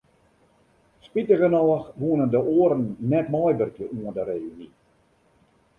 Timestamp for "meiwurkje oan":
3.33-4.15